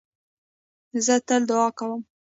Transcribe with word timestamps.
زه 1.05 1.15
تل 1.27 1.41
دؤعا 1.49 1.69
کوم. 1.77 2.01